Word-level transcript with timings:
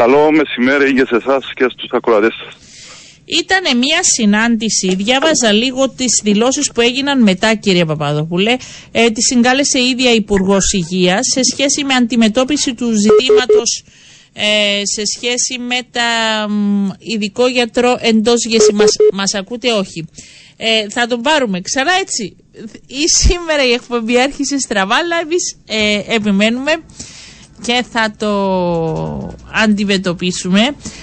Καλό 0.00 0.30
μεσημέρι 0.32 0.94
και 0.94 1.04
σε 1.08 1.16
εσάς 1.16 1.52
και 1.54 1.66
στους 1.72 1.90
ακροατές 1.90 2.34
σας. 2.44 2.54
Ήταν 3.24 3.78
μια 3.78 4.02
συνάντηση, 4.02 4.94
διάβαζα 4.94 5.52
λίγο 5.52 5.90
τις 5.90 6.20
δηλώσεις 6.22 6.72
που 6.72 6.80
έγιναν 6.80 7.22
μετά 7.22 7.54
κύριε 7.54 7.84
Παπαδόπουλε, 7.84 8.56
ε, 8.92 9.10
τη 9.10 9.22
συγκάλεσε 9.22 9.78
η 9.78 9.88
ίδια 9.88 10.12
Υπουργός 10.12 10.72
Υγείας 10.72 11.26
σε 11.32 11.40
σχέση 11.52 11.84
με 11.84 11.94
αντιμετώπιση 11.94 12.74
του 12.74 12.92
ζητήματος 12.92 13.84
ε, 14.32 14.82
σε 14.84 15.02
σχέση 15.16 15.58
με 15.58 15.78
τα 15.90 16.10
ειδικό 16.98 17.46
γιατρό 17.46 17.96
εντός 18.00 18.44
γεση. 18.44 18.72
Μας, 18.72 18.90
μας 19.12 19.34
ακούτε 19.34 19.72
όχι. 19.72 20.08
Ε, 20.56 20.88
θα 20.90 21.06
τον 21.06 21.20
πάρουμε 21.20 21.60
ξανά 21.60 21.92
έτσι. 22.00 22.36
Ή 22.86 23.08
σήμερα 23.08 23.64
η 23.64 23.72
εκπομπή 23.72 24.20
άρχισε 24.20 24.58
στραβά, 24.58 24.94
αλλά 24.96 25.16
εμείς 25.22 25.56
ε, 25.66 26.14
επιμένουμε 26.14 26.72
και 27.62 27.84
θα 27.92 28.12
το 28.18 28.32
αντιμετωπίσουμε. 29.64 30.60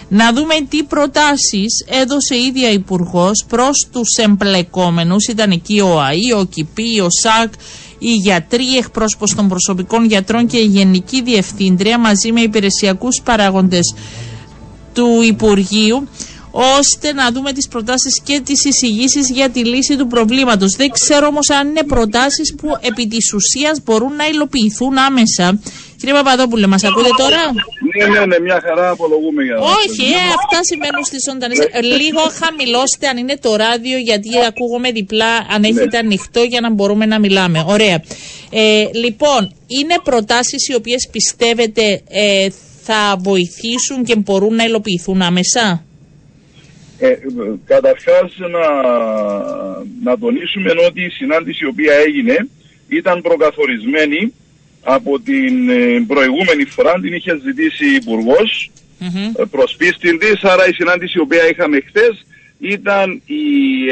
Να 0.09 0.33
δούμε 0.33 0.53
τι 0.69 0.83
προτάσεις 0.83 1.85
έδωσε 2.01 2.35
η 2.35 2.45
ίδια 2.45 2.69
υπουργός 2.69 3.45
προς 3.47 3.87
τους 3.91 4.15
εμπλεκόμενους. 4.17 5.27
Ήταν 5.27 5.51
εκεί 5.51 5.79
ο 5.79 6.01
ΑΗ, 6.01 6.31
ο 6.39 6.45
ΚΙΠΗ, 6.45 6.99
ο 6.99 7.07
ΣΑΚ, 7.21 7.53
οι 7.99 8.15
γιατροί, 8.15 8.77
εκπρόσωπος 8.77 9.35
των 9.35 9.47
προσωπικών 9.47 10.05
γιατρών 10.05 10.47
και 10.47 10.57
η 10.57 10.65
Γενική 10.65 11.21
Διευθύντρια 11.21 11.99
μαζί 11.99 12.31
με 12.31 12.41
υπηρεσιακούς 12.41 13.21
παράγοντες 13.23 13.93
του 14.93 15.21
Υπουργείου 15.21 16.07
ώστε 16.55 17.13
να 17.13 17.31
δούμε 17.31 17.51
τις 17.51 17.67
προτάσεις 17.67 18.21
και 18.23 18.41
τις 18.45 18.65
εισηγήσεις 18.65 19.29
για 19.29 19.49
τη 19.49 19.65
λύση 19.65 19.97
του 19.97 20.07
προβλήματος. 20.07 20.75
Δεν 20.75 20.89
ξέρω 20.89 21.27
όμως 21.27 21.49
αν 21.49 21.67
είναι 21.67 21.83
προτάσεις 21.83 22.55
που 22.55 22.67
επί 22.81 23.07
της 23.07 23.33
ουσίας 23.33 23.79
μπορούν 23.83 24.15
να 24.15 24.27
υλοποιηθούν 24.27 24.97
άμεσα. 24.97 25.59
Κύριε 26.05 26.17
Παπαδόπουλε, 26.21 26.67
μας 26.67 26.83
ακούτε 26.83 27.09
τώρα; 27.17 27.41
Ναι, 27.97 28.05
ναι, 28.19 28.25
ναι, 28.25 28.39
μια 28.39 28.61
χαρά 28.65 28.89
απολογούμε 28.89 29.43
για 29.43 29.57
Όχι, 29.57 30.05
ε, 30.11 30.23
αυτά 30.37 30.59
σημαίνουν 30.63 31.03
στις 31.03 31.23
ζωντανές. 31.29 31.59
Ε, 31.59 31.81
λίγο 31.81 32.21
χαμηλώστε 32.39 33.07
αν 33.07 33.17
είναι 33.17 33.37
το 33.37 33.55
ράδιο, 33.55 33.97
γιατί 33.97 34.29
ακούγομαι 34.47 34.91
διπλά, 34.91 35.33
αν 35.53 35.61
ναι. 35.61 35.67
έχετε 35.67 35.97
ανοιχτό 35.97 36.41
για 36.41 36.61
να 36.61 36.71
μπορούμε 36.71 37.05
να 37.05 37.19
μιλάμε. 37.19 37.63
Ωραία. 37.67 38.01
Ε, 38.51 38.85
λοιπόν, 38.93 39.41
είναι 39.67 39.95
προτάσεις 40.03 40.67
οι 40.67 40.75
οποίες 40.75 41.09
πιστεύετε 41.11 42.01
ε, 42.09 42.47
θα 42.83 43.15
βοηθήσουν 43.19 44.03
και 44.03 44.15
μπορούν 44.15 44.55
να 44.55 44.63
υλοποιηθούν 44.63 45.21
άμεσα; 45.21 45.83
Ε, 46.99 47.15
καταρχάς 47.65 48.31
να, 48.55 48.65
να 50.03 50.17
τονίσουμε 50.17 50.71
ότι 50.87 51.01
η 51.01 51.09
συνάντηση 51.09 51.65
η 51.65 51.67
οποία 51.67 51.93
έγινε 52.07 52.47
ήταν 52.87 53.21
προκαθορισμένη 53.21 54.33
από 54.83 55.19
την 55.19 55.69
ε, 55.69 56.03
προηγούμενη 56.07 56.65
φορά, 56.65 56.93
την 56.93 57.13
είχε 57.13 57.39
ζητήσει 57.43 57.85
η 57.85 57.95
Υπουργός 57.95 58.71
mm-hmm. 59.01 59.47
προς 59.51 59.75
πίστην 59.75 60.19
της, 60.19 60.43
άρα 60.43 60.67
η 60.67 60.73
συνάντηση 60.73 61.17
η 61.17 61.21
οποία 61.21 61.49
είχαμε 61.49 61.79
χθες 61.87 62.25
ήταν 62.63 63.21
η 63.25 63.45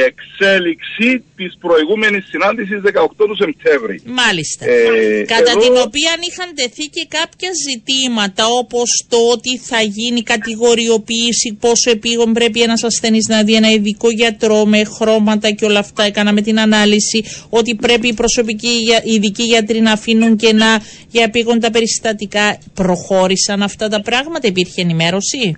εξέλιξη 0.09 1.23
της 1.35 1.57
προηγούμενης 1.59 2.25
συνάντησης 2.25 2.81
18 2.81 3.25
του 3.29 3.35
Σεπτέμβρη. 3.35 4.01
Μάλιστα. 4.05 4.65
Ε, 4.65 5.23
Κατά 5.23 5.51
την 5.63 5.75
οποία 5.85 6.11
είχαν 6.29 6.49
τεθεί 6.55 6.85
και 6.95 7.05
κάποια 7.09 7.49
ζητήματα 7.67 8.45
όπως 8.45 9.05
το 9.09 9.17
ότι 9.31 9.57
θα 9.57 9.81
γίνει 9.81 10.21
κατηγοριοποίηση, 10.23 11.57
πόσο 11.59 11.89
επίγον 11.89 12.33
πρέπει 12.33 12.61
ένας 12.61 12.83
ασθενής 12.83 13.27
να 13.27 13.43
δει 13.43 13.53
ένα 13.55 13.71
ειδικό 13.71 14.09
γιατρό 14.09 14.65
με 14.65 14.83
χρώματα 14.83 15.51
και 15.51 15.65
όλα 15.65 15.79
αυτά. 15.79 16.03
Έκαναμε 16.03 16.41
την 16.41 16.59
ανάλυση 16.59 17.23
ότι 17.49 17.75
πρέπει 17.75 18.07
οι 18.07 18.13
προσωπικοί 18.13 18.73
οι 19.03 19.13
ειδικοί 19.13 19.43
γιατροί 19.43 19.79
να 19.79 19.91
αφήνουν 19.91 20.35
και 20.35 20.53
να 20.53 20.81
για 21.09 21.23
επίγοντα 21.23 21.71
περιστατικά. 21.71 22.57
Προχώρησαν 22.73 23.61
αυτά 23.61 23.87
τα 23.87 24.01
πράγματα, 24.01 24.47
υπήρχε 24.47 24.81
ενημέρωση; 24.81 25.55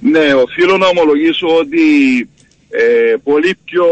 Ναι, 0.00 0.34
οφείλω 0.34 0.76
να 0.76 0.86
ομολογήσω 0.86 1.46
ότι 1.56 1.80
ε, 2.74 3.14
πολύ 3.24 3.56
πιο 3.64 3.86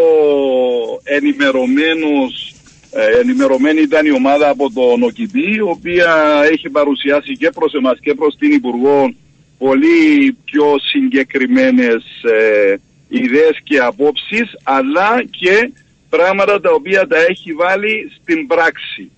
ενημερωμένος 1.02 2.54
ε, 2.92 3.20
ενημερωμένη 3.20 3.80
ήταν 3.80 4.06
η 4.06 4.10
ομάδα 4.10 4.48
από 4.48 4.72
τον 4.72 5.02
ΟΚΙΠΗ 5.02 5.54
η 5.54 5.60
οποία 5.60 6.42
έχει 6.50 6.68
παρουσιάσει 6.68 7.32
και 7.36 7.50
προς 7.50 7.72
εμάς 7.72 7.98
και 8.00 8.14
προς 8.14 8.36
την 8.38 8.52
Υπουργό 8.52 9.14
πολύ 9.58 10.36
πιο 10.44 10.74
συγκεκριμένες 10.78 12.02
ε, 12.22 12.74
ιδέες 13.08 13.60
και 13.62 13.78
απόψεις 13.78 14.56
αλλά 14.62 15.24
και 15.30 15.72
πράγματα 16.08 16.60
τα 16.60 16.70
οποία 16.72 17.06
τα 17.06 17.16
έχει 17.28 17.52
βάλει 17.52 18.12
στην 18.22 18.46
πράξη. 18.46 19.10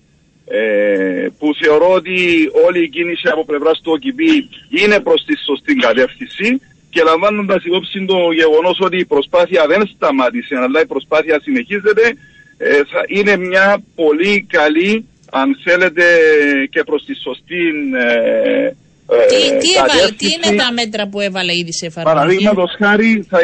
Ε, 0.45 1.27
που 1.39 1.55
θεωρώ 1.61 1.93
ότι 1.93 2.49
όλη 2.65 2.83
η 2.83 2.89
κίνηση 2.89 3.27
από 3.27 3.45
πλευράς 3.45 3.81
του 3.81 3.91
ΟΚΙΠΗ 3.91 4.49
είναι 4.69 4.99
προς 4.99 5.23
τη 5.25 5.37
σωστή 5.37 5.75
κατεύθυνση 5.75 6.61
και 6.93 7.03
λαμβάνοντας 7.03 7.63
υπόψη 7.63 8.05
το 8.05 8.17
γεγονός 8.31 8.77
ότι 8.81 8.97
η 8.97 9.05
προσπάθεια 9.05 9.65
δεν 9.67 9.81
σταμάτησε, 9.95 10.55
αλλά 10.55 10.81
η 10.81 10.85
προσπάθεια 10.85 11.39
συνεχίζεται, 11.43 12.05
ε, 12.57 12.75
θα 12.91 13.01
είναι 13.07 13.37
μια 13.37 13.83
πολύ 13.95 14.45
καλή, 14.49 15.07
αν 15.31 15.57
θέλετε, 15.63 16.03
και 16.69 16.83
προς 16.83 17.05
τη 17.05 17.15
σωστή. 17.15 17.63
Ε, 17.95 18.65
ε, 18.65 19.25
τι, 19.31 19.57
τι, 19.57 19.69
έβαλε, 19.77 20.11
τι 20.17 20.25
είναι 20.25 20.57
τα 20.57 20.71
μέτρα 20.71 21.07
που 21.07 21.19
έβαλε 21.19 21.53
ήδη 21.57 21.73
σε 21.73 21.85
εφαρμογή; 21.85 22.15
Παραδείγματος 22.15 22.71
χάρη 22.77 23.25
θα, 23.29 23.39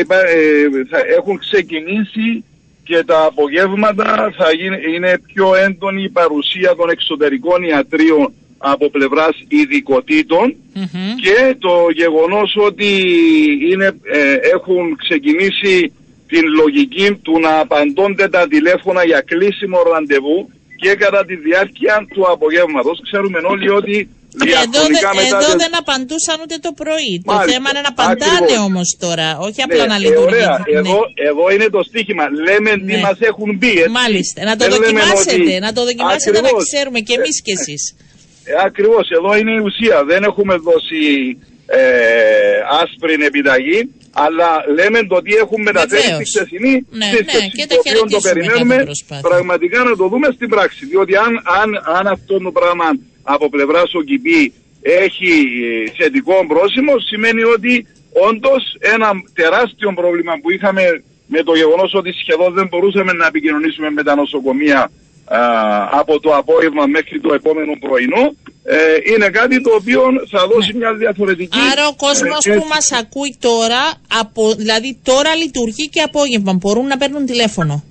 θα 0.90 1.00
έχουν 1.18 1.38
ξεκινήσει 1.38 2.44
και 2.84 3.04
τα 3.04 3.26
απογεύματα 3.26 4.34
θα 4.38 4.48
είναι 4.94 5.20
πιο 5.34 5.56
έντονη 5.56 6.04
η 6.04 6.10
παρουσία 6.10 6.76
των 6.76 6.90
εξωτερικών 6.90 7.64
ιατρίων 7.64 8.34
από 8.60 8.90
πλευράς 8.90 9.36
και 11.22 11.56
το 11.60 11.74
γεγονός 11.96 12.56
ότι 12.68 12.90
είναι, 13.72 13.86
ε, 13.86 14.34
έχουν 14.54 14.96
ξεκινήσει 14.96 15.94
την 16.28 16.44
λογική 16.62 17.12
του 17.22 17.40
να 17.40 17.60
απαντώνται 17.60 18.28
τα 18.28 18.48
τηλέφωνα 18.48 19.06
για 19.06 19.22
κλείσιμο 19.22 19.78
ραντεβού 19.92 20.50
και 20.82 20.92
κατά 20.96 21.26
τη 21.26 21.36
διάρκεια 21.36 22.06
του 22.14 22.32
απογεύματος. 22.32 23.00
Ξέρουμε 23.08 23.40
όλοι 23.54 23.70
ότι 23.70 24.10
εδώ, 24.64 24.82
εδώ 25.32 25.52
δεν 25.64 25.74
απαντούσαν 25.82 26.38
ούτε 26.44 26.58
το 26.66 26.72
πρωί. 26.82 27.14
το 27.26 27.38
θέμα 27.52 27.68
είναι 27.72 27.84
να 27.88 27.92
απαντάνε 27.96 28.56
όμως 28.70 28.88
τώρα, 29.06 29.28
όχι 29.48 29.62
απλά 29.68 29.84
ναι, 29.86 29.92
να 29.94 29.98
λειτουργούν. 30.04 30.44
Ναι. 30.44 30.78
Εδώ, 30.80 30.98
εδώ 31.30 31.46
είναι 31.54 31.68
το 31.76 31.82
στίχημα. 31.90 32.26
Λέμε 32.48 32.72
ναι. 32.76 32.86
τι 32.88 32.96
μας 33.06 33.18
έχουν 33.30 33.50
πει. 33.62 33.72
Έτσι. 33.84 33.98
Μάλιστα. 34.02 34.40
Να 34.50 34.56
το 34.60 34.66
δοκιμάσετε, 34.76 35.54
να 35.66 35.72
το 35.74 35.82
δοκιμάσετε 35.90 36.38
να 36.42 36.52
ξέρουμε 36.66 37.00
και 37.08 37.14
εμείς 37.20 37.36
κι 37.46 37.54
εσείς. 37.58 37.82
Ε, 38.50 38.54
ακριβώς, 38.66 39.10
εδώ 39.10 39.38
είναι 39.38 39.52
η 39.52 39.62
ουσία. 39.68 40.04
Δεν 40.06 40.24
έχουμε 40.24 40.56
δώσει 40.56 41.02
ε, 41.66 41.82
άσπρη 42.82 43.14
επιταγή, 43.26 43.80
αλλά 44.12 44.50
λέμε 44.78 45.00
το 45.12 45.22
τι 45.22 45.34
έχουμε 45.36 45.64
μεταφέρει 45.64 46.26
στη 46.26 46.26
χθεσινή 46.26 46.86
ναι, 46.90 47.06
ναι, 47.06 47.48
και 47.58 47.66
το 47.68 47.76
οποίο 47.80 48.02
το 48.16 48.20
περιμένουμε 48.28 48.78
πραγματικά 49.22 49.84
να 49.84 49.96
το 49.96 50.08
δούμε 50.08 50.28
στην 50.36 50.50
πράξη. 50.50 50.86
Διότι 50.86 51.16
αν, 51.16 51.32
αν, 51.62 51.70
αν 51.98 52.08
αυτό 52.08 52.40
το 52.40 52.52
πράγμα 52.52 52.86
από 53.24 53.50
πλευράς 53.50 53.94
ο 53.94 54.02
ΚΙΠΗ 54.02 54.54
έχει 54.82 55.32
θετικό 55.98 56.46
πρόσημο, 56.48 57.00
σημαίνει 57.00 57.44
ότι 57.44 57.88
όντως 58.30 58.62
ένα 58.80 59.10
τεράστιο 59.34 59.94
πρόβλημα 59.94 60.34
που 60.42 60.52
είχαμε 60.52 60.84
με 61.28 61.44
το 61.44 61.54
γεγονός 61.56 61.94
ότι 61.94 62.12
σχεδόν 62.12 62.54
δεν 62.54 62.68
μπορούσαμε 62.68 63.14
να 63.14 63.26
επικοινωνήσουμε 63.26 63.90
με 63.90 64.04
τα 64.04 64.16
νοσοκομεία 64.16 64.92
από 65.92 66.20
το 66.20 66.36
απόγευμα 66.36 66.86
μέχρι 66.86 67.20
το 67.20 67.34
επόμενο 67.34 67.74
πρωινό 67.80 68.36
ε, 68.64 68.78
είναι 69.14 69.30
κάτι 69.30 69.62
το 69.62 69.72
οποίο 69.80 70.02
θα 70.30 70.48
δώσει 70.48 70.74
μια 70.74 70.94
διαφορετική... 70.94 71.58
Άρα 71.72 71.88
ο 71.88 71.96
κόσμος 71.96 72.46
ε, 72.46 72.56
που 72.56 72.66
μας 72.70 72.92
ακούει 72.92 73.38
τώρα, 73.40 73.82
από, 74.20 74.54
δηλαδή 74.54 75.00
τώρα 75.04 75.36
λειτουργεί 75.36 75.90
και 75.90 76.02
απόγευμα, 76.02 76.54
μπορούν 76.54 76.88
να 76.88 76.98
παίρνουν 76.98 77.26
τηλέφωνο. 77.26 77.84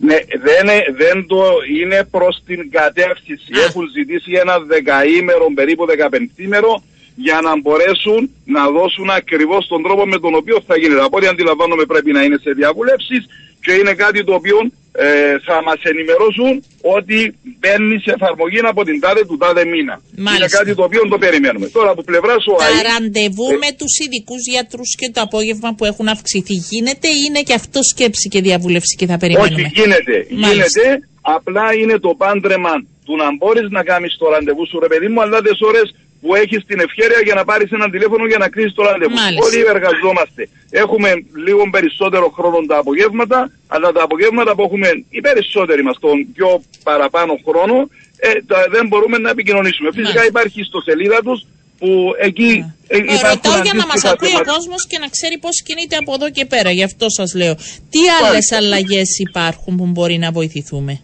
Ναι, 0.00 0.16
δεν, 0.46 0.66
δεν 0.96 1.26
το 1.26 1.42
είναι 1.80 2.04
προς 2.10 2.42
την 2.46 2.70
κατεύθυνση. 2.70 3.50
Έχουν 3.66 3.84
ζητήσει 3.96 4.32
ένα 4.32 4.58
δεκαήμερο, 4.58 5.46
περίπου 5.54 5.86
δεκαπεντήμερο, 5.86 6.82
για 7.14 7.40
να 7.40 7.60
μπορέσουν 7.60 8.30
να 8.44 8.70
δώσουν 8.70 9.10
ακριβώς 9.10 9.66
τον 9.66 9.82
τρόπο 9.82 10.06
με 10.06 10.18
τον 10.18 10.34
οποίο 10.34 10.62
θα 10.66 10.76
γίνεται. 10.76 11.02
Από 11.04 11.16
ό,τι 11.16 11.26
αντιλαμβάνομαι 11.26 11.84
πρέπει 11.84 12.12
να 12.12 12.22
είναι 12.22 12.38
σε 12.42 12.50
διαβουλεύσεις 12.50 13.26
και 13.60 13.72
είναι 13.72 13.94
κάτι 13.94 14.24
το 14.24 14.34
οποίο 14.34 14.56
ε, 14.92 15.38
θα 15.46 15.62
μας 15.66 15.80
ενημερώσουν 15.92 16.52
ότι 16.96 17.18
μπαίνει 17.58 17.96
σε 18.04 18.10
εφαρμογή 18.16 18.60
από 18.72 18.84
την 18.84 19.00
τάδε 19.00 19.22
του 19.28 19.36
τάδε 19.36 19.64
μήνα. 19.64 19.94
Μάλιστα. 20.16 20.34
Είναι 20.36 20.48
κάτι 20.58 20.74
το 20.74 20.82
οποίο 20.88 21.02
το 21.08 21.18
περιμένουμε. 21.18 21.66
Τώρα 21.76 21.90
από 21.90 22.02
πλευρά 22.02 22.34
ο 22.52 22.54
Τα 22.56 22.64
ΑΕ, 22.64 22.82
ραντεβού 22.88 23.48
ε, 23.52 23.56
με 23.64 23.70
τους 23.78 23.92
ειδικούς 24.02 24.42
γιατρούς 24.52 24.90
και 25.00 25.10
το 25.14 25.20
απόγευμα 25.20 25.70
που 25.76 25.84
έχουν 25.84 26.08
αυξηθεί 26.08 26.54
γίνεται 26.70 27.08
ή 27.08 27.20
είναι 27.26 27.42
και 27.42 27.54
αυτό 27.60 27.80
σκέψη 27.82 28.28
και 28.28 28.40
διαβούλευση 28.40 28.94
και 28.96 29.06
θα 29.06 29.16
περιμένουμε; 29.16 29.60
Όχι 29.60 29.72
γίνεται. 29.80 30.16
Γίνεται. 30.28 30.84
Απλά 31.36 31.66
είναι 31.80 31.98
το 31.98 32.14
πάντρεμα 32.22 32.74
του 33.04 33.16
να 33.16 33.26
μπορείς 33.36 33.68
να 33.70 33.82
κάνεις 33.82 34.16
το 34.18 34.26
ραντεβού 34.28 34.66
σου 34.66 34.78
ρε 34.84 34.88
παιδί 34.92 35.08
μου 35.08 35.20
αλλά 35.22 35.42
τις 35.42 35.58
ώρες 35.60 35.86
που 36.20 36.34
έχεις 36.34 36.60
την 36.70 36.78
ευχαίρεια 36.86 37.20
για 37.24 37.34
να 37.34 37.44
πάρεις 37.44 37.70
ένα 37.70 37.90
τηλέφωνο 37.90 38.26
για 38.26 38.38
να 38.38 38.48
κλείσεις 38.48 38.74
το 38.74 38.82
ραντεβού. 38.82 39.14
Όλοι 39.46 39.60
εργαζόμαστε. 39.74 40.42
Έχουμε 40.70 41.10
λίγο 41.46 41.62
περισσότερο 41.70 42.26
χρόνο 42.36 42.58
τα 42.66 42.76
απογεύματα, 42.78 43.50
αλλά 43.66 43.92
τα 43.92 44.02
απογεύματα 44.02 44.54
που 44.54 44.62
έχουμε 44.62 44.88
οι 45.08 45.20
περισσότεροι 45.20 45.82
μας 45.82 45.96
τον 46.00 46.16
πιο 46.34 46.62
παραπάνω 46.82 47.32
χρόνο, 47.46 47.76
ε, 48.16 48.30
τα, 48.46 48.66
δεν 48.70 48.86
μπορούμε 48.86 49.18
να 49.18 49.30
επικοινωνήσουμε. 49.30 49.88
Μάλιστα. 49.88 50.10
Φυσικά 50.10 50.26
υπάρχει 50.32 50.62
στο 50.62 50.80
σελίδα 50.80 51.18
τους 51.26 51.40
που 51.78 52.14
εκεί 52.18 52.74
ε, 52.88 52.96
ρωτάω 52.98 53.62
για 53.62 53.74
να 53.74 53.86
μας 53.86 54.04
ακούει 54.04 54.34
ο 54.34 54.44
κόσμος 54.52 54.86
και 54.86 54.98
να 54.98 55.08
ξέρει 55.08 55.38
πώς 55.38 55.62
κινείται 55.62 55.96
από 55.96 56.14
εδώ 56.14 56.30
και 56.30 56.44
πέρα. 56.44 56.70
Γι' 56.70 56.82
αυτό 56.82 57.10
σας 57.10 57.34
λέω. 57.34 57.54
Τι 57.90 57.98
άλλες 58.22 58.52
αλλαγές 58.52 59.18
υπάρχουν 59.18 59.76
που 59.76 59.86
μπορεί 59.86 60.18
να 60.18 60.30
βοηθηθούμε; 60.30 61.00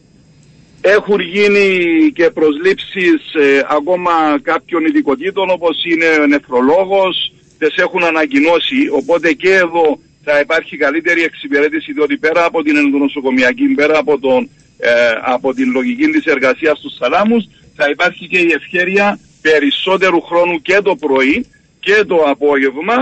Έχουν 0.86 1.20
γίνει 1.20 1.68
και 2.14 2.30
προσλήψεις 2.30 3.34
ε, 3.34 3.66
ακόμα 3.68 4.38
κάποιων 4.42 4.84
ειδικοτήτων 4.84 5.50
όπως 5.50 5.84
είναι 5.84 6.06
ο 6.22 6.26
νεφρολόγος, 6.26 7.32
τις 7.58 7.76
έχουν 7.76 8.04
ανακοινώσει, 8.04 8.88
οπότε 8.90 9.32
και 9.32 9.54
εδώ 9.54 9.98
θα 10.24 10.40
υπάρχει 10.40 10.76
καλύτερη 10.76 11.22
εξυπηρέτηση 11.22 11.92
διότι 11.92 12.16
πέρα 12.16 12.44
από 12.44 12.62
την 12.62 12.76
ενδονοσοκομιακή, 12.76 13.66
πέρα 13.68 13.98
από, 13.98 14.18
τον, 14.18 14.48
ε, 14.78 14.90
από 15.22 15.54
την 15.54 15.70
λογική 15.70 16.06
της 16.06 16.24
εργασίας 16.24 16.78
στους 16.78 16.96
σαλάμους 16.96 17.44
θα 17.76 17.88
υπάρχει 17.90 18.26
και 18.26 18.38
η 18.38 18.52
ευχέρεια 18.52 19.18
περισσότερου 19.42 20.20
χρόνου 20.20 20.62
και 20.62 20.80
το 20.82 20.96
πρωί 20.96 21.46
και 21.80 22.04
το 22.06 22.16
απόγευμα 22.16 22.96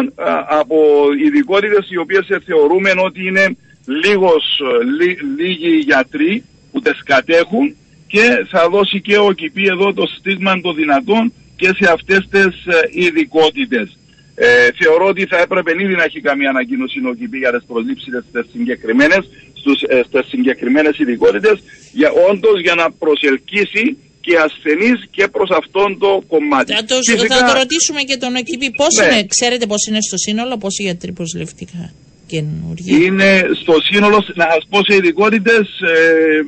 από 0.49 0.77
ειδικότητες 1.25 1.91
οι 1.91 1.97
οποίες 1.97 2.27
θεωρούμε 2.47 2.93
ότι 2.97 3.27
είναι 3.27 3.57
λίγος, 3.87 4.61
λί, 4.99 5.19
λίγοι 5.37 5.77
γιατροί 5.77 6.45
που 6.73 6.81
τις 6.81 7.03
κατέχουν 7.05 7.77
και 8.07 8.47
θα 8.51 8.69
δώσει 8.69 9.01
και 9.01 9.19
ο 9.19 9.33
ΚΙΠΗ 9.33 9.65
εδώ 9.67 9.93
το 9.93 10.05
στίγμα 10.17 10.61
των 10.61 10.75
δυνατών 10.75 11.33
και 11.57 11.69
σε 11.79 11.91
αυτές 11.93 12.21
τις 12.31 12.55
ε, 12.67 12.81
ειδικότητες. 12.91 13.97
Ε, 14.35 14.69
θεωρώ 14.81 15.07
ότι 15.07 15.27
θα 15.27 15.39
έπρεπε 15.39 15.71
ήδη 15.83 15.95
να 15.95 16.05
έχει 16.05 16.21
καμία 16.21 16.49
ανακοίνωση 16.49 16.99
ο 17.11 17.15
ΚΙΠΗ 17.15 17.39
για 17.39 17.53
τις 17.53 17.65
προσλήψεις 17.67 18.13
στις 18.29 18.47
συγκεκριμένες, 18.53 19.23
στους, 19.61 19.83
ε, 19.83 20.03
στις 20.07 20.27
συγκεκριμένες 20.29 20.99
ειδικότητες 20.99 21.57
για, 21.93 22.11
όντως 22.31 22.61
για 22.61 22.75
να 22.75 22.91
προσελκύσει 22.91 23.97
και 24.21 24.37
ασθενείς 24.47 24.99
και 25.11 25.29
προς 25.29 25.51
αυτόν 25.51 25.99
το 25.99 26.23
κομμάτι. 26.29 26.73
Θα 26.73 26.85
το, 26.85 26.97
Φυσικά, 27.03 27.37
θα 27.37 27.47
το 27.47 27.59
ρωτήσουμε 27.59 28.01
και 28.03 28.17
τον 28.17 28.37
ΟΚΙΠΗ. 28.37 28.71
Πώς 28.71 28.95
ναι. 28.97 29.05
είναι, 29.05 29.27
ξέρετε 29.27 29.67
πώς 29.67 29.87
είναι 29.89 29.99
στο 30.01 30.17
σύνολο, 30.17 30.57
πόσοι 30.59 30.83
γιατροί 30.83 31.13
προσληφθήκαν 31.13 31.93
καινούργιοι. 32.33 32.99
Είναι 33.07 33.31
στο 33.63 33.75
σύνολο, 33.89 34.19
να 34.35 34.47
σας 34.55 34.65
πω 34.71 34.79
σε 34.89 34.95
ειδικότητες, 34.97 35.67
ε, 35.95 36.41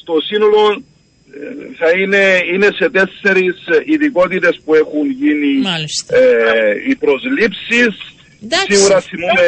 στο 0.00 0.14
σύνολο 0.28 0.62
ε, 1.34 1.76
θα 1.78 1.88
είναι, 1.98 2.24
είναι 2.52 2.68
σε 2.78 2.86
τέσσερις 2.96 3.56
ειδικότητες 3.92 4.60
που 4.64 4.74
έχουν 4.74 5.06
γίνει 5.20 5.52
ε, 6.08 6.88
οι 6.88 6.94
προσλήψεις. 6.94 7.92
Σίγουρα 8.68 9.00
θυμούμε 9.00 9.46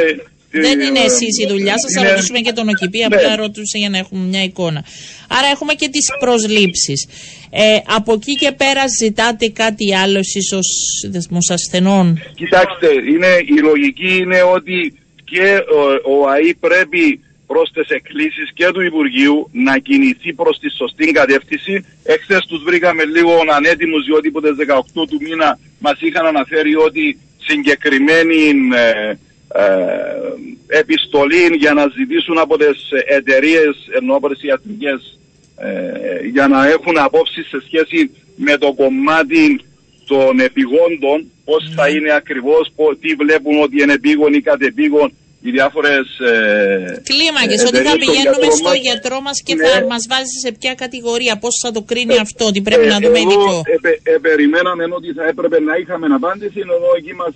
δεν 0.50 0.80
είναι 0.80 0.98
εσείς 0.98 1.38
η 1.44 1.46
δουλειά 1.48 1.74
σας, 1.78 1.92
θα 1.92 2.10
ρωτήσουμε 2.10 2.38
και 2.38 2.52
τον 2.52 2.68
ΟΚΙΠΗ. 2.68 3.04
Απλά 3.04 3.28
ναι. 3.28 3.34
ρωτούσε 3.34 3.78
για 3.78 3.88
να 3.88 3.98
έχουμε 3.98 4.24
μια 4.26 4.42
εικόνα. 4.42 4.84
Άρα 5.28 5.48
έχουμε 5.52 5.74
και 5.74 5.88
τις 5.88 6.06
προσλήψεις. 6.18 7.08
Ε, 7.50 7.78
από 7.86 8.12
εκεί 8.12 8.34
και 8.34 8.52
πέρα 8.52 8.82
ζητάτε 9.00 9.48
κάτι 9.48 9.94
άλλο 9.94 10.18
εσείς 10.18 10.52
ως 10.52 10.68
δεσμός 11.10 11.50
ασθενών; 11.50 12.22
Κοιτάξτε, 12.34 12.88
είναι, 13.12 13.30
η 13.56 13.60
λογική 13.60 14.16
είναι 14.16 14.42
ότι 14.42 14.94
και 15.30 15.64
ο, 15.78 16.12
ο 16.14 16.28
ΑΗ 16.28 16.54
πρέπει 16.54 17.20
προς 17.46 17.70
τις 17.72 17.88
εκκλήσεις 17.88 18.50
και 18.54 18.70
του 18.72 18.80
Υπουργείου 18.80 19.48
να 19.52 19.78
κινηθεί 19.78 20.32
προς 20.32 20.58
τη 20.58 20.70
σωστή 20.70 21.12
κατεύθυνση. 21.12 21.86
Εχθές 22.02 22.46
τους 22.46 22.62
βρήκαμε 22.62 23.04
λίγο 23.04 23.32
ανέτοιμους, 23.56 24.04
διότι 24.04 24.28
από 24.28 24.40
τις 24.40 24.56
18 24.56 25.06
του 25.08 25.18
μήνα 25.20 25.58
μας 25.78 26.00
είχαν 26.00 26.26
αναφέρει 26.26 26.76
ότι 26.76 27.18
συγκεκριμένοι 27.38 28.42
ε, 28.74 29.08
ε, 29.08 30.78
επιστολή 30.78 31.56
για 31.58 31.72
να 31.72 31.86
ζητήσουν 31.96 32.38
από 32.38 32.56
τις 32.58 32.90
εταιρείες 33.06 33.76
ενώ 33.98 34.14
από 34.14 34.28
τις 34.28 34.42
ιατρικές 34.42 35.18
ε, 35.56 36.26
για 36.26 36.48
να 36.48 36.66
έχουν 36.66 36.98
απόψεις 36.98 37.46
σε 37.46 37.62
σχέση 37.66 38.10
με 38.36 38.56
το 38.58 38.72
κομμάτι 38.72 39.60
των 40.06 40.40
επιγόντων 40.40 41.30
πώς 41.48 41.62
θα 41.76 41.84
ναι. 41.84 41.90
είναι 41.94 42.12
ακριβώς, 42.20 42.64
τι 43.00 43.10
βλέπουν 43.22 43.62
ότι 43.62 43.82
είναι 43.82 43.92
επίγον 43.92 44.32
ή 44.38 44.40
κατεπίγον 44.40 45.08
οι 45.46 45.50
διάφορες. 45.50 46.06
Ε, 46.18 47.02
Κλίμακες, 47.10 47.60
ότι 47.68 47.80
θα 47.88 47.94
πηγαίνουμε 48.02 48.48
στο 48.60 48.72
γιατρό 48.86 49.18
μας 49.26 49.36
και 49.46 49.54
ναι. 49.54 49.66
θα 49.66 49.86
μας 49.92 50.02
βάζει 50.10 50.36
σε 50.44 50.50
ποια 50.58 50.74
κατηγορία, 50.84 51.34
πώς 51.42 51.54
θα 51.62 51.70
το 51.76 51.82
κρίνει 51.90 52.14
ε, 52.14 52.24
αυτό, 52.26 52.44
ότι 52.50 52.60
πρέπει 52.68 52.86
ε, 52.90 52.92
να 52.94 52.98
δούμε 53.02 53.18
ειδικό. 53.24 53.54
Ε, 53.72 54.12
ε, 54.12 54.18
περιμέναμε 54.26 54.84
ότι 54.98 55.08
θα 55.18 55.24
έπρεπε 55.32 55.58
να 55.68 55.74
είχαμε 55.80 56.06
απάντηση, 56.20 56.58
ενώ 56.64 56.76
εκεί 56.98 57.14
μας 57.20 57.34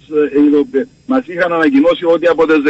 ε, 0.77 0.87
μας 1.13 1.23
είχαν 1.33 1.53
ανακοινώσει 1.59 2.05
ότι 2.15 2.27
από 2.35 2.43
τις 2.47 2.61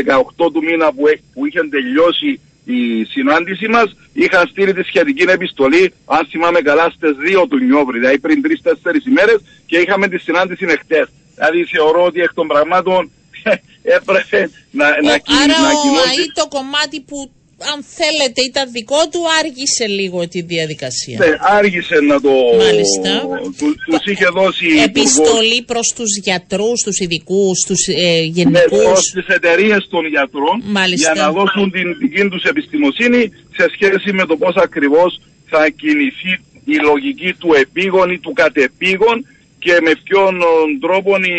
18 0.45 0.53
του 0.53 0.63
μήνα 0.69 0.87
που, 0.95 1.03
που 1.35 1.47
είχε 1.47 1.61
τελειώσει 1.77 2.31
η 2.65 3.05
συνάντηση 3.05 3.67
μας, 3.69 3.89
είχαν 4.13 4.47
στείλει 4.47 4.73
τη 4.73 4.83
σχετική 4.83 5.25
επιστολή, 5.39 5.93
αν 6.05 6.27
θυμάμαι 6.31 6.61
καλά, 6.61 6.87
στις 6.97 7.15
2 7.43 7.47
του 7.49 7.59
Νιόβρη, 7.59 7.99
δηλαδή 7.99 8.19
πριν 8.19 8.43
3-4 8.63 9.07
ημέρες, 9.09 9.39
και 9.67 9.79
είχαμε 9.79 10.09
τη 10.09 10.19
συνάντηση 10.19 10.65
εχθές. 10.69 11.09
Δηλαδή 11.41 11.65
θεωρώ 11.65 12.03
ότι 12.05 12.21
εκ 12.21 12.33
των 12.35 12.47
πραγμάτων 12.47 13.11
έπρεπε 13.99 14.51
να, 14.71 14.87
να, 14.87 15.13
Άρα 15.43 15.61
να 15.61 15.69
ο 15.69 15.93
ΑΗ 16.09 16.27
το 16.35 16.47
κομμάτι 16.49 17.01
που 17.01 17.31
αν 17.73 17.79
θέλετε 17.99 18.41
ήταν 18.51 18.73
δικό 18.73 19.01
του 19.11 19.23
άργησε 19.41 19.87
λίγο 19.87 20.29
τη 20.29 20.41
διαδικασία. 20.43 21.17
Ναι, 21.19 21.37
άργησε 21.59 21.97
να 22.11 22.21
το... 22.21 22.33
Μάλιστα. 22.65 23.13
Του, 23.59 23.69
τους 23.87 24.05
είχε 24.11 24.29
δώσει... 24.41 24.67
Επιστολή 24.85 25.63
προς 25.67 25.93
τους 25.97 26.11
γιατρούς, 26.23 26.79
τους 26.85 26.99
ειδικούς, 26.99 27.59
τους 27.67 27.87
ε, 27.87 28.23
γενικούς. 28.37 28.79
Ναι, 28.79 28.85
προς 28.85 29.01
τις 29.15 29.27
εταιρείες 29.27 29.89
των 29.91 30.07
γιατρών 30.07 30.57
Μάλιστα. 30.65 31.13
για 31.13 31.23
να 31.23 31.31
δώσουν 31.31 31.71
την 31.71 31.99
δική 31.99 32.29
τους 32.29 32.43
επιστημοσύνη 32.43 33.23
σε 33.57 33.65
σχέση 33.75 34.13
με 34.13 34.25
το 34.27 34.37
πώς 34.37 34.55
ακριβώς 34.57 35.21
θα 35.51 35.69
κινηθεί 35.69 36.33
η 36.65 36.77
λογική 36.89 37.33
του 37.33 37.51
επίγον 37.55 38.11
ή 38.11 38.19
του 38.19 38.33
κατεπήγων 38.33 39.27
και 39.65 39.75
με 39.87 39.93
ποιον 40.05 40.35
τρόπο 40.81 41.13
η, 41.17 41.39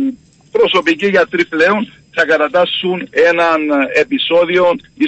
η 0.00 0.04
προσωπικοί 0.56 1.08
γιατροί 1.08 1.44
πλέον 1.54 1.80
θα 2.16 2.24
κατατάσσουν 2.32 2.98
έναν 3.30 3.60
επεισόδιο 4.02 4.64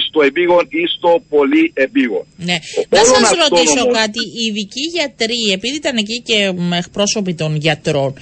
στο 0.07 0.21
επίγον 0.21 0.63
ή 0.81 0.83
στο 0.95 1.11
πολύ 1.29 1.71
επίγον. 1.73 2.25
Ναι. 2.37 2.57
Να 2.89 3.03
σας 3.11 3.29
ρωτήσω 3.43 3.83
κάτι. 3.99 4.21
Οι 4.37 4.43
ειδικοί 4.47 4.85
γιατροί, 4.97 5.39
επειδή 5.57 5.75
ήταν 5.75 5.95
εκεί 5.97 6.17
και 6.27 6.37
εκπρόσωποι 6.77 7.33
των 7.33 7.55
γιατρών. 7.55 8.13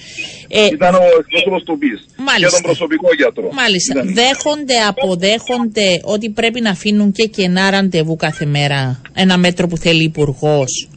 Ε, 0.48 0.66
ήταν 0.66 0.94
ο 0.96 1.08
εκπρόσωπος 1.20 1.64
του 1.64 1.78
ΠΙΣ 1.78 2.00
και 2.40 2.46
τον 2.56 2.62
προσωπικό 2.62 3.10
γιατρό. 3.18 3.50
Μάλιστα. 3.54 3.94
Δέχονται, 4.20 4.78
αποδέχονται 4.92 6.02
ότι 6.04 6.30
πρέπει 6.30 6.62
να 6.62 6.70
αφήνουν 6.70 7.12
και 7.12 7.26
κενά 7.26 7.70
ραντεβού 7.70 8.16
κάθε 8.16 8.46
μέρα. 8.46 9.02
Ένα 9.14 9.38
μέτρο 9.38 9.68
που 9.68 9.78
θέλει 9.78 10.04
υπουργός; 10.04 10.88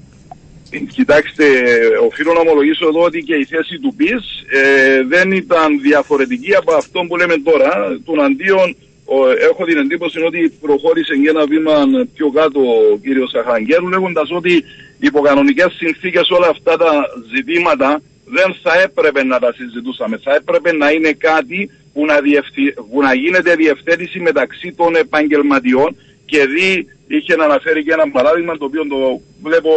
Κοιτάξτε, 0.95 1.45
οφείλω 2.07 2.33
να 2.33 2.41
ομολογήσω 2.41 2.87
εδώ 2.89 3.03
ότι 3.03 3.23
και 3.23 3.35
η 3.35 3.45
θέση 3.45 3.79
του 3.79 3.95
ΠΙΣ 3.97 4.45
ε, 4.49 5.03
δεν 5.03 5.33
ήταν 5.33 5.81
διαφορετική 5.81 6.55
από 6.55 6.75
αυτό 6.75 7.01
που 7.09 7.17
λέμε 7.17 7.37
τώρα. 7.39 7.99
Τον 8.05 8.21
αντίον 8.21 8.77
έχω 9.50 9.65
την 9.65 9.79
εντύπωση 9.79 10.21
ότι 10.21 10.53
προχώρησε 10.61 11.15
για 11.15 11.31
ένα 11.31 11.47
βήμα 11.47 12.07
πιο 12.15 12.31
κάτω 12.31 12.61
ο 12.93 12.99
κύριος 13.03 13.31
Σαχαγγέλου 13.31 13.89
λέγοντας 13.89 14.31
ότι 14.31 14.65
υπό 14.99 15.21
κανονικές 15.21 15.73
συνθήκες 15.73 16.31
όλα 16.31 16.49
αυτά 16.49 16.77
τα 16.77 16.93
ζητήματα 17.35 18.03
δεν 18.25 18.57
θα 18.62 18.81
έπρεπε 18.81 19.25
να 19.25 19.39
τα 19.39 19.53
συζητούσαμε. 19.53 20.21
Θα 20.23 20.35
έπρεπε 20.35 20.73
να 20.73 20.91
είναι 20.91 21.12
κάτι 21.12 21.71
που 21.93 22.05
να, 22.05 22.21
διευθυ... 22.21 22.73
που 22.91 23.00
να 23.03 23.15
γίνεται 23.15 23.55
διευθέτηση 23.55 24.21
μεταξύ 24.21 24.75
των 24.77 24.95
επαγγελματιών 24.95 25.97
και 26.25 26.47
δει, 26.47 26.87
είχε 27.07 27.37
να 27.37 27.45
αναφέρει 27.45 27.85
και 27.85 27.93
ένα 27.93 28.11
παράδειγμα 28.11 28.57
το 28.57 28.65
οποίο 28.65 28.87
το 28.87 29.21
βλέπω 29.43 29.71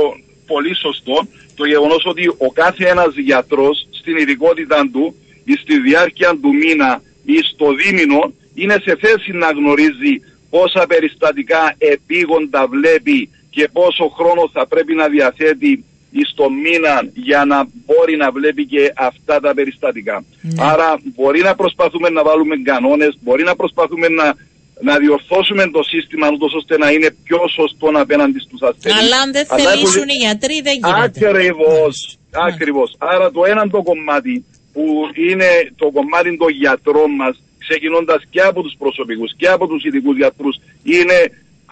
πολύ 0.48 0.76
σωστό 0.76 1.28
το 1.56 1.66
γεγονός 1.66 2.06
ότι 2.06 2.28
ο 2.28 2.52
κάθε 2.54 2.88
ένας 2.88 3.16
γιατρός 3.16 3.88
στην 3.92 4.18
ειδικότητα 4.18 4.90
του 4.92 5.16
ή 5.44 5.54
στη 5.54 5.80
διάρκεια 5.80 6.38
του 6.42 6.54
μήνα 6.54 7.02
ή 7.26 7.38
στο 7.54 7.74
δίμηνο 7.74 8.34
είναι 8.54 8.78
σε 8.84 8.98
θέση 9.00 9.32
να 9.32 9.48
γνωρίζει 9.52 10.14
πόσα 10.50 10.88
περιστατικά 10.88 11.76
επίγοντα 11.78 12.68
βλέπει 12.68 13.30
και 13.50 13.70
πόσο 13.74 14.08
χρόνο 14.08 14.50
θα 14.54 14.68
πρέπει 14.68 14.94
να 14.94 15.08
διαθέτει 15.08 15.84
στο 16.22 16.50
μήνα 16.50 17.10
για 17.14 17.46
να 17.46 17.68
μπορεί 17.86 18.16
να 18.16 18.32
βλέπει 18.32 18.66
και 18.66 18.94
αυτά 18.96 19.40
τα 19.40 19.54
περιστατικά. 19.54 20.24
Ναι. 20.42 20.64
Άρα 20.64 21.00
μπορεί 21.16 21.42
να 21.42 21.56
προσπαθούμε 21.56 22.10
να 22.10 22.24
βάλουμε 22.24 22.56
κανόνες, 22.64 23.18
μπορεί 23.22 23.44
να 23.44 23.56
προσπαθούμε 23.56 24.08
να 24.08 24.36
να 24.84 24.98
διορθώσουμε 24.98 25.64
το 25.78 25.84
σύστημα 25.84 26.28
ούτως 26.34 26.54
ώστε 26.60 26.78
να 26.78 26.92
είναι 26.92 27.10
πιο 27.24 27.40
σωστό 27.58 27.88
απέναντι 28.04 28.40
στους 28.40 28.62
ασθενείς. 28.62 29.00
Αλλά 29.00 29.18
αν 29.24 29.32
δεν 29.32 29.46
θελήσουν 29.46 30.08
οι 30.14 30.18
γιατροί 30.26 30.62
δεν 30.68 30.78
γίνεται. 30.84 31.28
Ακριβώς, 31.28 31.96
ναι. 32.32 32.40
ακριβώς. 32.50 32.90
Άρα 32.98 33.32
το 33.32 33.42
ένα 33.46 33.70
το 33.70 33.82
κομμάτι 33.90 34.46
που 34.74 34.84
είναι 35.28 35.50
το 35.76 35.88
κομμάτι 35.98 36.38
των 36.38 36.50
γιατρών 36.50 37.12
μας 37.22 37.36
ξεκινώντας 37.58 38.22
και 38.30 38.42
από 38.42 38.62
τους 38.62 38.76
προσωπικούς 38.78 39.32
και 39.38 39.48
από 39.48 39.68
τους 39.68 39.84
ειδικούς 39.84 40.16
γιατρούς 40.18 40.56
είναι 40.84 41.20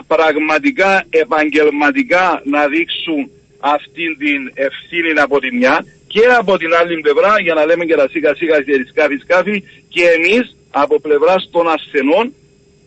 πραγματικά 0.08 1.04
επαγγελματικά 1.10 2.42
να 2.54 2.68
δείξουν 2.68 3.30
αυτή 3.60 4.06
την 4.24 4.42
ευθύνη 4.68 5.12
από 5.26 5.40
τη 5.40 5.50
μια 5.56 5.86
και 6.08 6.24
από 6.40 6.58
την 6.58 6.72
άλλη 6.80 7.00
πλευρά 7.00 7.34
για 7.42 7.54
να 7.54 7.66
λέμε 7.66 7.86
και 7.86 7.96
τα 7.96 8.08
σίγα 8.12 8.36
σίγα 8.36 8.58
σκάφη 8.90 9.18
σκάφη 9.24 9.64
και 9.90 10.04
εμείς 10.18 10.56
από 10.72 11.00
πλευράς 11.00 11.50
των 11.52 11.66
ασθενών 11.76 12.34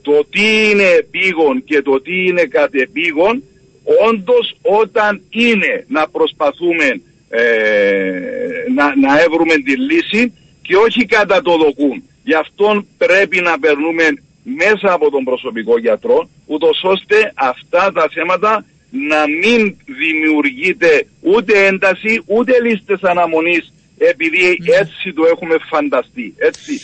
το 0.05 0.27
τι 0.31 0.71
είναι 0.71 0.89
επίγον 0.99 1.65
και 1.65 1.83
το 1.83 2.01
τι 2.01 2.27
είναι 2.27 2.45
κατεπίγον, 2.45 3.43
όντως 4.09 4.57
όταν 4.63 5.23
είναι 5.31 5.85
να 5.89 6.09
προσπαθούμε 6.09 7.01
ε, 7.29 7.43
να, 8.75 8.97
να 8.97 9.23
έβρουμε 9.23 9.55
τη 9.55 9.77
λύση 9.77 10.33
και 10.63 10.77
όχι 10.77 11.07
κατά 11.07 11.43
το 11.43 11.57
δοκούν. 11.57 12.03
Γι' 12.25 12.35
αυτό 12.35 12.85
πρέπει 12.99 13.41
να 13.41 13.59
περνούμε 13.59 14.05
μέσα 14.43 14.93
από 14.93 15.11
τον 15.11 15.25
προσωπικό 15.25 15.79
γιατρό, 15.79 16.29
ούτως 16.47 16.81
ώστε 16.83 17.33
αυτά 17.35 17.93
τα 17.93 18.09
θέματα 18.13 18.65
να 18.91 19.25
μην 19.41 19.77
δημιουργείται 19.87 21.07
ούτε 21.21 21.67
ένταση, 21.67 22.23
ούτε 22.27 22.53
λίστες 22.63 23.03
αναμονής 23.03 23.74
επειδή 23.99 24.59
ναι. 24.61 24.77
έτσι 24.77 25.13
το 25.15 25.23
έχουμε 25.33 25.57
φανταστεί. 25.71 26.35
Έτσι. 26.37 26.81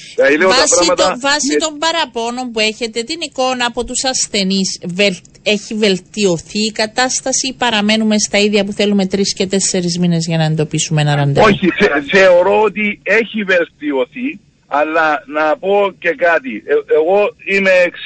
Βάσει, 0.46 0.86
το, 0.96 1.18
βάσει 1.20 1.56
των 1.58 1.78
παραπώνων 1.78 2.50
που 2.52 2.60
έχετε, 2.60 3.02
την 3.02 3.20
εικόνα 3.20 3.64
από 3.66 3.84
τους 3.84 4.04
ασθενείς, 4.04 4.80
έχει 5.42 5.74
βελτιωθεί 5.74 6.58
η 6.58 6.72
κατάσταση 6.72 7.46
ή 7.48 7.52
παραμένουμε 7.52 8.18
στα 8.18 8.38
ίδια 8.38 8.64
που 8.64 8.72
θέλουμε 8.72 9.06
τρεις 9.06 9.34
και 9.34 9.46
τέσσερις 9.46 9.98
μήνες 9.98 10.26
για 10.26 10.36
να 10.36 10.44
εντοπίσουμε 10.44 11.00
ένα 11.00 11.14
ραντεβού; 11.14 11.46
Όχι, 11.46 11.68
θεωρώ 12.10 12.62
ότι 12.62 13.00
έχει 13.02 13.44
βελτιωθεί, 13.44 14.38
αλλά 14.66 15.22
να 15.26 15.56
πω 15.56 15.94
και 15.98 16.10
κάτι. 16.10 16.62
Ε, 16.66 16.94
εγώ 16.94 17.34
είμαι 17.44 17.70
εξ 17.70 18.00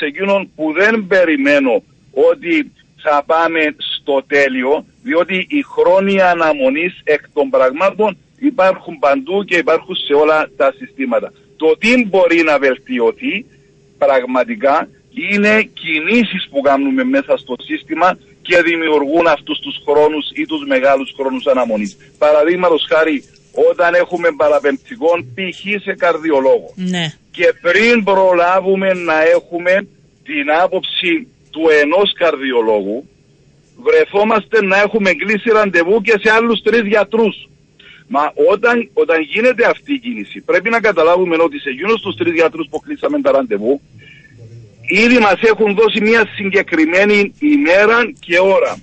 που 0.54 0.72
δεν 0.72 1.06
περιμένω 1.06 1.82
ότι 2.30 2.72
θα 3.02 3.22
πάμε 3.26 3.60
στο 3.96 4.24
τέλειο, 4.26 4.84
διότι 5.02 5.46
οι 5.48 5.62
χρόνια 5.74 6.30
αναμονής 6.30 7.00
εκ 7.04 7.22
των 7.32 7.50
πραγμάτων 7.50 8.16
υπάρχουν 8.46 8.98
παντού 8.98 9.44
και 9.44 9.56
υπάρχουν 9.56 9.94
σε 9.96 10.12
όλα 10.12 10.50
τα 10.56 10.74
συστήματα. 10.78 11.32
Το 11.56 11.76
τι 11.78 12.06
μπορεί 12.06 12.42
να 12.42 12.58
βελτιωθεί 12.58 13.44
πραγματικά 13.98 14.88
είναι 15.30 15.62
κινήσεις 15.62 16.48
που 16.50 16.60
κάνουμε 16.60 17.04
μέσα 17.04 17.36
στο 17.36 17.54
σύστημα 17.62 18.18
και 18.42 18.62
δημιουργούν 18.62 19.26
αυτούς 19.26 19.58
τους 19.58 19.76
χρόνους 19.86 20.30
ή 20.34 20.46
τους 20.46 20.66
μεγάλους 20.66 21.14
χρόνους 21.16 21.46
αναμονής. 21.46 21.96
Παραδείγματος 22.18 22.86
χάρη 22.88 23.24
όταν 23.70 23.94
έχουμε 23.94 24.28
παραπεμπτικών 24.36 25.26
π.χ. 25.34 25.82
σε 25.82 25.94
καρδιολόγο 25.94 26.72
ναι. 26.74 27.12
και 27.30 27.54
πριν 27.60 28.04
προλάβουμε 28.04 28.92
να 28.92 29.22
έχουμε 29.22 29.86
την 30.24 30.50
άποψη 30.62 31.28
του 31.50 31.62
ενός 31.82 32.12
καρδιολόγου 32.12 33.08
βρεθόμαστε 33.76 34.64
να 34.64 34.80
έχουμε 34.80 35.12
κλείσει 35.12 35.50
ραντεβού 35.50 36.00
και 36.00 36.18
σε 36.22 36.32
άλλους 36.32 36.62
τρεις 36.62 36.86
γιατρούς. 36.86 37.48
Μα 38.14 38.32
όταν, 38.52 38.90
όταν 38.92 39.20
γίνεται 39.20 39.66
αυτή 39.66 39.92
η 39.94 39.98
κίνηση, 39.98 40.40
πρέπει 40.40 40.70
να 40.70 40.80
καταλάβουμε 40.80 41.36
ότι 41.40 41.58
σε 41.58 41.68
εκείνους 41.68 42.00
τους 42.00 42.16
τρεις 42.16 42.32
γιατρούς 42.32 42.66
που 42.70 42.80
κλείσαμε 42.80 43.20
τα 43.20 43.30
ραντεβού, 43.32 43.80
ήδη 45.04 45.18
μας 45.18 45.40
έχουν 45.40 45.74
δώσει 45.74 46.00
μια 46.00 46.22
συγκεκριμένη 46.36 47.34
ημέρα 47.38 47.98
και 48.20 48.38
ώρα. 48.38 48.78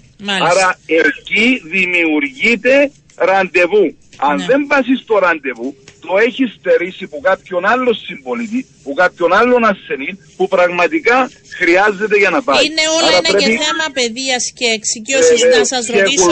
Άρα 0.50 0.80
εκεί 0.86 1.62
δημιουργείται 1.66 2.92
ραντεβού. 3.16 3.96
Αν 4.18 4.36
ναι. 4.38 4.46
δεν 4.46 4.66
πας 4.68 4.86
στο 5.04 5.18
ραντεβού, 5.20 5.76
το 6.06 6.14
έχει 6.28 6.44
στερήσει 6.58 7.04
από 7.04 7.20
κάποιον 7.30 7.66
άλλος 7.66 7.98
συμπολίτη, 8.08 8.66
από 8.84 8.94
κάποιον 8.94 9.34
άλλον 9.34 9.62
ασθενή 9.72 10.12
που 10.38 10.48
πραγματικά 10.48 11.18
χρειάζεται 11.58 12.18
για 12.18 12.30
να 12.30 12.42
πάει. 12.42 12.66
Είναι 12.66 12.86
όλα 12.98 13.12
ένα 13.20 13.32
και 13.40 13.50
θέμα 13.64 13.86
παιδείας 13.94 14.44
και 14.58 14.68
εξοικείωσης. 14.78 15.44
Ε, 15.44 15.48
να 15.58 15.66
σας 15.66 15.84
ρωτήσω, 15.96 16.32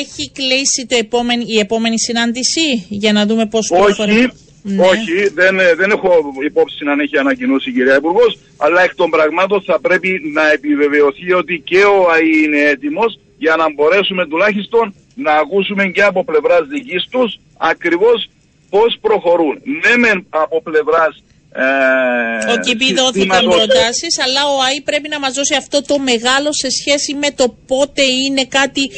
έχει 0.00 0.24
κλείσει 0.38 0.86
το 0.88 0.96
επόμενη, 0.96 1.44
η 1.48 1.58
επόμενη 1.58 1.98
συνάντηση 2.00 2.86
για 2.88 3.12
να 3.12 3.26
δούμε 3.26 3.46
πώς 3.46 3.66
προχωρεί; 3.68 4.32
Ναι. 4.62 4.86
Όχι, 4.86 5.28
δεν, 5.34 5.54
δεν 5.76 5.90
έχω 5.90 6.10
υπόψη 6.44 6.84
να 6.84 6.92
έχει 7.02 7.18
ανακοινώσει 7.18 7.70
η 7.70 7.72
κυρία 7.72 7.96
Υπουργός, 7.96 8.38
αλλά 8.56 8.82
εκ 8.82 8.94
των 8.94 9.10
πραγμάτων 9.10 9.62
θα 9.62 9.80
πρέπει 9.80 10.20
να 10.34 10.52
επιβεβαιωθεί 10.52 11.32
ότι 11.32 11.62
και 11.64 11.82
ο 11.84 12.10
ΑΗ 12.14 12.42
είναι 12.44 12.60
έτοιμος 12.74 13.18
για 13.38 13.56
να 13.56 13.72
μπορέσουμε 13.72 14.26
τουλάχιστον 14.26 14.94
να 15.14 15.32
ακούσουμε 15.32 15.84
και 15.86 16.02
από 16.02 16.24
πλευράς 16.24 16.66
δικής 16.66 17.06
τους 17.10 17.40
ακριβώς 17.56 18.28
πώς 18.72 18.98
προχωρούν. 19.00 19.56
Ναι, 19.82 19.96
μεν 19.96 20.26
από 20.30 20.62
πλευράς. 20.62 21.14
Ε, 21.54 22.52
Οκ, 22.52 22.66
δόθηκαν 22.96 23.44
προτάσεις, 23.44 24.14
αλλά 24.24 24.42
ο 24.54 24.56
ΟΑΥ 24.66 24.80
πρέπει 24.80 25.08
να 25.08 25.18
μας 25.18 25.32
δώσει 25.32 25.54
αυτό 25.54 25.82
το 25.82 25.98
μεγάλο 25.98 26.52
σε 26.52 26.68
σχέση 26.70 27.14
με 27.14 27.30
το 27.30 27.56
πότε 27.66 28.02
είναι 28.02 28.44
κάτι 28.44 28.90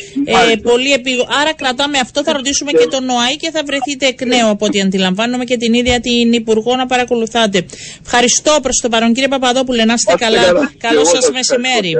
ε, 0.53 0.57
πολύ 0.57 0.93
επείγον. 0.93 1.27
Άρα 1.41 1.55
κρατάμε 1.55 1.99
αυτό, 1.99 2.23
θα 2.23 2.33
ρωτήσουμε 2.33 2.71
και, 2.71 2.87
τον 2.87 3.09
ΟΑΥ 3.09 3.37
και 3.37 3.51
θα 3.51 3.63
βρεθείτε 3.67 4.07
εκ 4.07 4.25
νέου 4.25 4.49
από 4.49 4.67
ό,τι 4.67 4.81
αντιλαμβάνομαι 4.81 5.45
και 5.45 5.57
την 5.57 5.75
ίδια 5.75 6.01
την 6.01 6.33
Υπουργό 6.33 6.77
να 6.77 6.87
παρακολουθάτε. 6.87 7.67
Ευχαριστώ 8.05 8.59
προς 8.63 8.77
το 8.83 8.89
παρόν, 8.89 9.13
κύριε 9.13 9.29
Παπαδόπουλε, 9.29 9.85
να 9.85 9.93
είστε 9.93 10.15
καλά. 10.19 10.73
Καλό 10.79 11.05
σας 11.05 11.31
μεσημέρι. 11.31 11.97